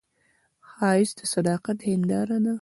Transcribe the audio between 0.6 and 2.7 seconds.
ښایست د صداقت هنداره ده